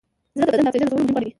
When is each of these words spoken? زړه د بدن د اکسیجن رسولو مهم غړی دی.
زړه 0.39 0.45
د 0.47 0.49
بدن 0.55 0.61
د 0.63 0.67
اکسیجن 0.67 0.85
رسولو 0.87 0.99
مهم 1.03 1.15
غړی 1.15 1.25
دی. 1.25 1.29